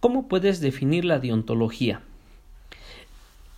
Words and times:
¿Cómo 0.00 0.28
puedes 0.28 0.60
definir 0.60 1.04
la 1.04 1.18
deontología? 1.18 2.00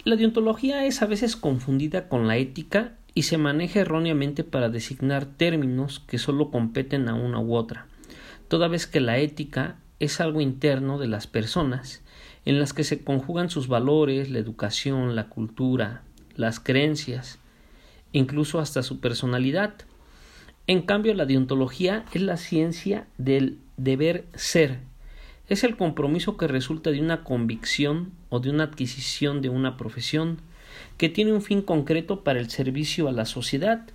La 0.03 0.17
deontología 0.17 0.85
es 0.87 1.01
a 1.01 1.07
veces 1.07 1.37
confundida 1.37 2.09
con 2.09 2.27
la 2.27 2.37
ética 2.37 2.95
y 3.15 3.23
se 3.23 3.39
maneja 3.39 3.79
erróneamente 3.79 4.43
para 4.43 4.69
designar 4.69 5.25
términos 5.25 6.01
que 6.01 6.19
solo 6.19 6.51
competen 6.51 7.09
a 7.09 7.15
una 7.15 7.39
u 7.39 7.55
otra, 7.55 7.87
toda 8.49 8.67
vez 8.67 8.89
que 8.89 8.99
la 8.99 9.19
ética 9.19 9.77
es 10.01 10.21
algo 10.21 10.41
interno 10.41 10.99
de 10.99 11.07
las 11.07 11.29
personas, 11.29 12.03
en 12.45 12.59
las 12.59 12.73
que 12.73 12.83
se 12.83 13.05
conjugan 13.05 13.49
sus 13.49 13.69
valores, 13.69 14.29
la 14.29 14.41
educación, 14.41 15.15
la 15.15 15.29
cultura, 15.29 16.03
las 16.35 16.59
creencias, 16.59 17.39
incluso 18.11 18.59
hasta 18.59 18.83
su 18.83 18.99
personalidad. 18.99 19.75
En 20.67 20.83
cambio, 20.83 21.15
la 21.15 21.25
deontología 21.25 22.05
es 22.13 22.23
la 22.23 22.37
ciencia 22.37 23.07
del 23.17 23.59
deber 23.77 24.25
ser. 24.35 24.81
Es 25.49 25.65
el 25.65 25.77
compromiso 25.77 26.37
que 26.37 26.47
resulta 26.47 26.91
de 26.91 27.01
una 27.01 27.25
convicción 27.25 28.13
o 28.29 28.41
de 28.41 28.51
una 28.51 28.65
adquisición 28.65 29.43
de 29.43 29.49
una 29.49 29.77
profesión 29.77 30.39
que 30.97 31.09
tiene 31.09 31.33
un 31.33 31.43
fin 31.43 31.63
concreto 31.63 32.25
para 32.25 32.39
el 32.39 32.49
servicio 32.49 33.09
a 33.09 33.13
la 33.13 33.27
sociedad 33.27 33.87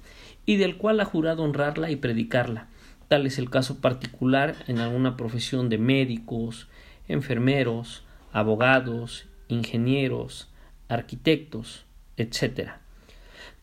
y 0.46 0.58
del 0.58 0.78
cual 0.78 1.00
ha 1.00 1.06
jurado 1.06 1.44
honrarla 1.44 1.90
y 1.90 1.96
predicarla. 1.96 2.68
Tal 3.08 3.26
es 3.26 3.38
el 3.38 3.50
caso 3.50 3.80
particular 3.80 4.56
en 4.68 4.80
alguna 4.80 5.16
profesión 5.16 5.70
de 5.70 5.78
médicos, 5.78 6.68
enfermeros, 7.08 8.04
abogados, 8.34 9.26
ingenieros, 9.48 10.50
arquitectos, 10.90 11.86
etc. 12.18 12.72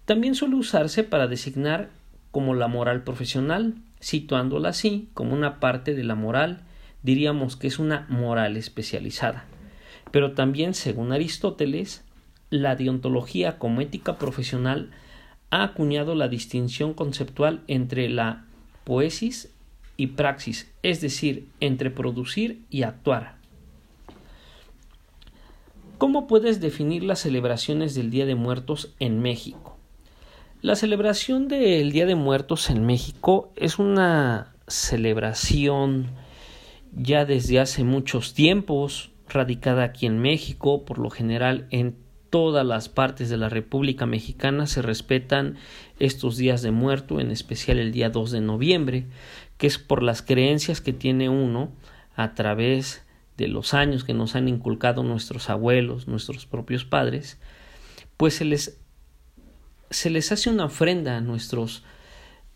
También 0.04 0.34
suele 0.34 0.56
usarse 0.56 1.04
para 1.04 1.26
designar 1.26 1.90
como 2.30 2.54
la 2.54 2.68
moral 2.68 3.04
profesional, 3.04 3.74
situándola 4.00 4.70
así 4.70 5.08
como 5.14 5.34
una 5.34 5.60
parte 5.60 5.94
de 5.94 6.04
la 6.04 6.14
moral, 6.14 6.62
diríamos 7.04 7.54
que 7.54 7.68
es 7.68 7.78
una 7.78 8.06
moral 8.08 8.56
especializada. 8.56 9.44
Pero 10.10 10.32
también, 10.32 10.74
según 10.74 11.12
Aristóteles, 11.12 12.02
la 12.50 12.74
deontología 12.74 13.58
como 13.58 13.80
ética 13.80 14.18
profesional 14.18 14.90
ha 15.50 15.62
acuñado 15.62 16.16
la 16.16 16.28
distinción 16.28 16.94
conceptual 16.94 17.62
entre 17.68 18.08
la 18.08 18.46
poesis 18.82 19.52
y 19.96 20.08
praxis, 20.08 20.72
es 20.82 21.00
decir, 21.00 21.46
entre 21.60 21.90
producir 21.90 22.62
y 22.70 22.82
actuar. 22.82 23.36
¿Cómo 25.98 26.26
puedes 26.26 26.60
definir 26.60 27.04
las 27.04 27.20
celebraciones 27.20 27.94
del 27.94 28.10
Día 28.10 28.26
de 28.26 28.34
Muertos 28.34 28.94
en 28.98 29.20
México? 29.20 29.76
La 30.60 30.74
celebración 30.74 31.48
del 31.48 31.92
Día 31.92 32.06
de 32.06 32.14
Muertos 32.14 32.70
en 32.70 32.84
México 32.84 33.52
es 33.56 33.78
una 33.78 34.54
celebración 34.66 36.08
ya 36.96 37.24
desde 37.24 37.60
hace 37.60 37.84
muchos 37.84 38.34
tiempos, 38.34 39.10
radicada 39.28 39.84
aquí 39.84 40.06
en 40.06 40.18
México, 40.18 40.84
por 40.84 40.98
lo 40.98 41.10
general 41.10 41.66
en 41.70 41.96
todas 42.30 42.66
las 42.66 42.88
partes 42.88 43.30
de 43.30 43.36
la 43.36 43.48
República 43.48 44.06
Mexicana 44.06 44.66
se 44.66 44.82
respetan 44.82 45.56
estos 45.98 46.36
días 46.36 46.62
de 46.62 46.72
muerto, 46.72 47.20
en 47.20 47.30
especial 47.30 47.78
el 47.78 47.92
día 47.92 48.10
2 48.10 48.32
de 48.32 48.40
noviembre, 48.40 49.06
que 49.56 49.68
es 49.68 49.78
por 49.78 50.02
las 50.02 50.20
creencias 50.20 50.80
que 50.80 50.92
tiene 50.92 51.28
uno 51.28 51.72
a 52.16 52.34
través 52.34 53.04
de 53.36 53.48
los 53.48 53.74
años 53.74 54.04
que 54.04 54.14
nos 54.14 54.34
han 54.34 54.48
inculcado 54.48 55.02
nuestros 55.02 55.48
abuelos, 55.48 56.08
nuestros 56.08 56.46
propios 56.46 56.84
padres, 56.84 57.38
pues 58.16 58.34
se 58.34 58.44
les 58.44 58.80
se 59.90 60.10
les 60.10 60.32
hace 60.32 60.50
una 60.50 60.64
ofrenda 60.64 61.16
a 61.16 61.20
nuestros, 61.20 61.84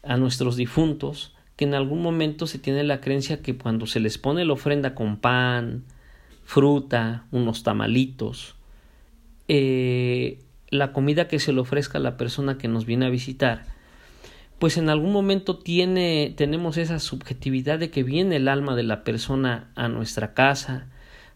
a 0.02 0.16
nuestros 0.16 0.56
difuntos, 0.56 1.36
que 1.58 1.64
en 1.64 1.74
algún 1.74 2.02
momento 2.02 2.46
se 2.46 2.60
tiene 2.60 2.84
la 2.84 3.00
creencia 3.00 3.42
que 3.42 3.58
cuando 3.58 3.88
se 3.88 3.98
les 3.98 4.16
pone 4.16 4.44
la 4.44 4.52
ofrenda 4.52 4.94
con 4.94 5.16
pan, 5.16 5.82
fruta, 6.44 7.26
unos 7.32 7.64
tamalitos, 7.64 8.54
eh, 9.48 10.38
la 10.70 10.92
comida 10.92 11.26
que 11.26 11.40
se 11.40 11.52
le 11.52 11.58
ofrezca 11.58 11.98
a 11.98 12.00
la 12.00 12.16
persona 12.16 12.58
que 12.58 12.68
nos 12.68 12.86
viene 12.86 13.06
a 13.06 13.10
visitar, 13.10 13.64
pues 14.60 14.76
en 14.76 14.88
algún 14.88 15.12
momento 15.12 15.58
tiene, 15.58 16.32
tenemos 16.36 16.76
esa 16.76 17.00
subjetividad 17.00 17.80
de 17.80 17.90
que 17.90 18.04
viene 18.04 18.36
el 18.36 18.46
alma 18.46 18.76
de 18.76 18.84
la 18.84 19.02
persona 19.02 19.72
a 19.74 19.88
nuestra 19.88 20.34
casa, 20.34 20.86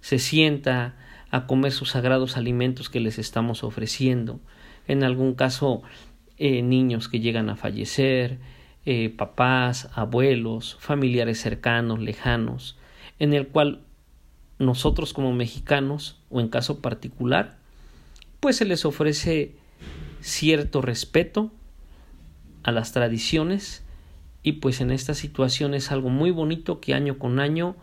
se 0.00 0.20
sienta 0.20 0.94
a 1.32 1.48
comer 1.48 1.72
sus 1.72 1.90
sagrados 1.90 2.36
alimentos 2.36 2.90
que 2.90 3.00
les 3.00 3.18
estamos 3.18 3.64
ofreciendo. 3.64 4.38
En 4.86 5.02
algún 5.02 5.34
caso 5.34 5.82
eh, 6.38 6.62
niños 6.62 7.08
que 7.08 7.18
llegan 7.18 7.50
a 7.50 7.56
fallecer, 7.56 8.38
eh, 8.84 9.14
papás, 9.16 9.88
abuelos, 9.94 10.76
familiares 10.80 11.40
cercanos, 11.40 12.00
lejanos, 12.00 12.76
en 13.18 13.32
el 13.32 13.46
cual 13.48 13.82
nosotros 14.58 15.12
como 15.12 15.32
mexicanos, 15.32 16.20
o 16.30 16.40
en 16.40 16.48
caso 16.48 16.80
particular, 16.80 17.58
pues 18.40 18.56
se 18.56 18.64
les 18.64 18.84
ofrece 18.84 19.54
cierto 20.20 20.82
respeto 20.82 21.52
a 22.62 22.72
las 22.72 22.92
tradiciones 22.92 23.84
y 24.42 24.52
pues 24.52 24.80
en 24.80 24.90
esta 24.90 25.14
situación 25.14 25.74
es 25.74 25.92
algo 25.92 26.08
muy 26.10 26.30
bonito 26.30 26.80
que 26.80 26.94
año 26.94 27.18
con 27.18 27.38
año 27.38 27.76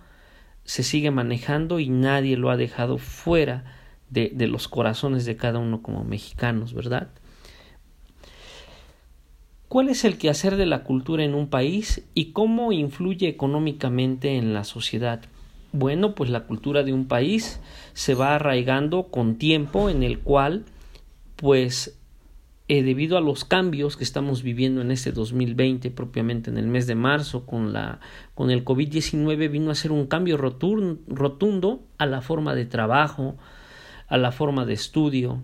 se 0.65 0.83
sigue 0.83 1.11
manejando 1.11 1.79
y 1.79 1.89
nadie 1.89 2.37
lo 2.37 2.49
ha 2.49 2.57
dejado 2.57 2.97
fuera 2.97 3.63
de, 4.09 4.31
de 4.33 4.47
los 4.47 4.67
corazones 4.67 5.25
de 5.25 5.37
cada 5.37 5.59
uno 5.59 5.81
como 5.81 6.03
mexicanos, 6.03 6.73
¿verdad? 6.73 7.09
¿Cuál 9.69 9.89
es 9.89 10.03
el 10.03 10.17
quehacer 10.17 10.55
de 10.55 10.65
la 10.65 10.83
cultura 10.83 11.23
en 11.23 11.35
un 11.35 11.47
país 11.47 12.03
y 12.15 12.31
cómo 12.31 12.71
influye 12.71 13.27
económicamente 13.27 14.35
en 14.35 14.51
la 14.51 14.63
sociedad? 14.63 15.21
Bueno, 15.73 16.15
pues 16.15 16.31
la 16.31 16.45
cultura 16.45 16.81
de 16.81 16.91
un 16.91 17.07
país 17.07 17.61
se 17.93 18.15
va 18.15 18.33
arraigando 18.33 19.11
con 19.11 19.35
tiempo 19.35 19.91
en 19.91 20.01
el 20.01 20.21
cual, 20.21 20.65
pues, 21.35 21.99
eh, 22.67 22.81
debido 22.81 23.15
a 23.15 23.21
los 23.21 23.45
cambios 23.45 23.95
que 23.95 24.03
estamos 24.03 24.41
viviendo 24.41 24.81
en 24.81 24.89
este 24.89 25.11
2020, 25.11 25.91
propiamente 25.91 26.49
en 26.49 26.57
el 26.57 26.65
mes 26.65 26.87
de 26.87 26.95
marzo, 26.95 27.45
con, 27.45 27.71
la, 27.71 27.99
con 28.33 28.49
el 28.49 28.65
COVID-19, 28.65 29.51
vino 29.51 29.69
a 29.69 29.75
ser 29.75 29.91
un 29.91 30.07
cambio 30.07 30.37
rotundo 30.37 31.83
a 31.99 32.07
la 32.07 32.21
forma 32.21 32.55
de 32.55 32.65
trabajo, 32.65 33.37
a 34.07 34.17
la 34.17 34.31
forma 34.31 34.65
de 34.65 34.73
estudio, 34.73 35.43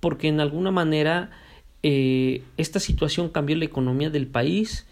porque 0.00 0.28
en 0.28 0.40
alguna 0.40 0.70
manera 0.70 1.30
eh, 1.88 2.42
esta 2.56 2.80
situación 2.80 3.28
cambió 3.28 3.54
la 3.54 3.64
economía 3.64 4.10
del 4.10 4.26
país, 4.26 4.88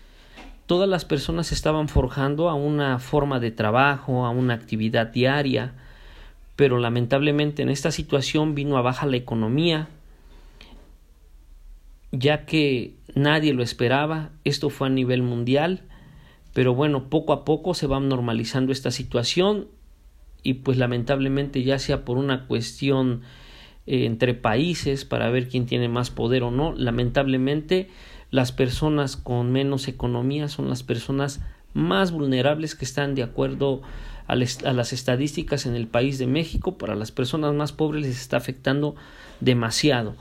todas 0.66 0.88
las 0.88 1.04
personas 1.04 1.50
estaban 1.50 1.88
forjando 1.88 2.48
a 2.48 2.54
una 2.54 3.00
forma 3.00 3.40
de 3.40 3.50
trabajo, 3.50 4.24
a 4.24 4.30
una 4.30 4.54
actividad 4.54 5.08
diaria, 5.08 5.72
pero 6.54 6.78
lamentablemente 6.78 7.62
en 7.62 7.68
esta 7.68 7.90
situación 7.90 8.54
vino 8.54 8.76
a 8.76 8.82
baja 8.82 9.06
la 9.06 9.16
economía, 9.16 9.88
ya 12.12 12.46
que 12.46 12.94
nadie 13.16 13.54
lo 13.54 13.64
esperaba, 13.64 14.30
esto 14.44 14.70
fue 14.70 14.86
a 14.86 14.90
nivel 14.90 15.24
mundial, 15.24 15.82
pero 16.52 16.76
bueno, 16.76 17.10
poco 17.10 17.32
a 17.32 17.44
poco 17.44 17.74
se 17.74 17.88
va 17.88 17.98
normalizando 17.98 18.70
esta 18.70 18.92
situación 18.92 19.66
y 20.44 20.54
pues 20.54 20.78
lamentablemente 20.78 21.64
ya 21.64 21.80
sea 21.80 22.04
por 22.04 22.18
una 22.18 22.46
cuestión 22.46 23.22
eh, 23.86 24.04
entre 24.04 24.34
países 24.34 25.04
para 25.04 25.30
ver 25.30 25.48
quién 25.48 25.66
tiene 25.66 25.88
más 25.88 26.10
poder 26.10 26.42
o 26.42 26.50
no, 26.50 26.74
lamentablemente 26.76 27.88
las 28.30 28.52
personas 28.52 29.16
con 29.16 29.52
menos 29.52 29.86
economía 29.88 30.48
son 30.48 30.68
las 30.68 30.82
personas 30.82 31.40
más 31.72 32.12
vulnerables 32.12 32.74
que 32.74 32.84
están 32.84 33.14
de 33.14 33.22
acuerdo 33.22 33.82
a, 34.26 34.34
las 34.36 34.92
estadísticas 34.92 35.66
en 35.66 35.74
el 35.74 35.86
país 35.86 36.18
de 36.18 36.26
México. 36.26 36.78
Para 36.78 36.94
las 36.94 37.12
personas 37.12 37.54
más 37.54 37.72
pobres 37.72 38.06
les 38.06 38.20
está 38.20 38.36
afectando 38.36 38.94
demasiado. 39.40 40.16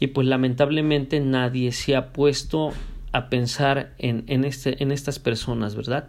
Y 0.00 0.08
pues 0.08 0.28
lamentablemente 0.28 1.20
nadie 1.20 1.72
se 1.72 1.96
ha 1.96 2.12
puesto 2.12 2.72
a 3.12 3.28
pensar 3.30 3.94
en, 3.98 4.44
este, 4.44 4.82
en 4.82 4.92
estas 4.92 5.18
personas, 5.18 5.74
¿verdad? 5.74 6.08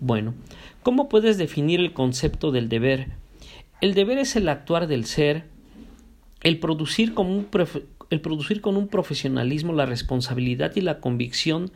Bueno, 0.00 0.34
¿cómo 0.82 1.08
puedes 1.08 1.38
definir 1.38 1.80
el 1.80 1.94
concepto 1.94 2.50
del 2.52 2.68
deber? 2.68 3.08
El 3.80 3.94
deber 3.94 4.18
es 4.18 4.36
el 4.36 4.48
actuar 4.48 4.86
del 4.86 5.06
ser, 5.06 5.44
el 6.46 6.60
producir, 6.60 7.12
con 7.12 7.26
un 7.26 7.48
el 8.08 8.20
producir 8.20 8.60
con 8.60 8.76
un 8.76 8.86
profesionalismo 8.86 9.72
la 9.72 9.84
responsabilidad 9.84 10.76
y 10.76 10.80
la 10.80 11.00
convicción 11.00 11.72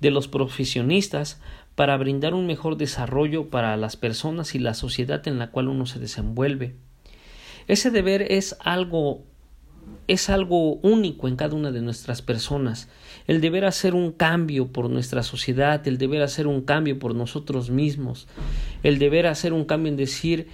de 0.00 0.10
los 0.10 0.28
profesionistas 0.28 1.42
para 1.74 1.94
brindar 1.98 2.32
un 2.32 2.46
mejor 2.46 2.78
desarrollo 2.78 3.50
para 3.50 3.76
las 3.76 3.98
personas 3.98 4.54
y 4.54 4.60
la 4.60 4.72
sociedad 4.72 5.28
en 5.28 5.38
la 5.38 5.50
cual 5.50 5.68
uno 5.68 5.84
se 5.84 5.98
desenvuelve. 5.98 6.74
Ese 7.68 7.90
deber 7.90 8.32
es 8.32 8.56
algo 8.60 9.24
es 10.08 10.30
algo 10.30 10.76
único 10.76 11.28
en 11.28 11.36
cada 11.36 11.54
una 11.54 11.70
de 11.70 11.82
nuestras 11.82 12.22
personas. 12.22 12.88
El 13.26 13.42
deber 13.42 13.66
hacer 13.66 13.94
un 13.94 14.10
cambio 14.10 14.68
por 14.68 14.88
nuestra 14.88 15.22
sociedad, 15.22 15.86
el 15.86 15.98
deber 15.98 16.22
hacer 16.22 16.46
un 16.46 16.62
cambio 16.62 16.98
por 16.98 17.14
nosotros 17.14 17.68
mismos, 17.68 18.26
el 18.82 18.98
deber 18.98 19.26
hacer 19.26 19.52
un 19.52 19.66
cambio 19.66 19.90
en 19.90 19.98
decir 19.98 20.48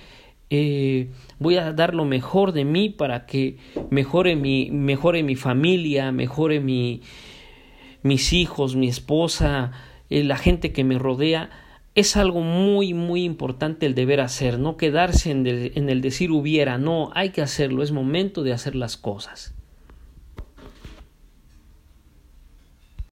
eh, 0.51 1.11
voy 1.39 1.57
a 1.57 1.73
dar 1.73 1.95
lo 1.95 2.05
mejor 2.05 2.53
de 2.53 2.65
mí 2.65 2.89
para 2.91 3.25
que 3.25 3.57
mejore 3.91 4.35
mi, 4.37 4.71
mejore 4.71 5.23
mi 5.23 5.37
familia, 5.37 6.11
mejore 6.13 6.61
mi, 6.61 7.03
mis 8.03 8.33
hijos, 8.33 8.75
mi 8.77 8.89
esposa, 8.89 9.71
eh, 10.11 10.25
la 10.25 10.37
gente 10.37 10.73
que 10.73 10.85
me 10.85 10.99
rodea. 10.99 11.51
es 11.95 12.17
algo 12.17 12.41
muy 12.41 12.95
muy 12.95 13.25
importante 13.25 13.87
el 13.87 13.95
deber 13.95 14.21
hacer, 14.21 14.59
no 14.59 14.77
quedarse 14.77 15.31
en 15.31 15.47
en 15.47 15.89
el 15.89 16.01
decir 16.01 16.31
hubiera, 16.33 16.79
no, 16.79 17.11
hay 17.15 17.31
que 17.31 17.43
hacerlo, 17.43 17.83
es 17.83 17.93
momento 17.93 18.43
de 18.43 18.53
hacer 18.53 18.75
las 18.75 18.97
cosas. 18.97 19.55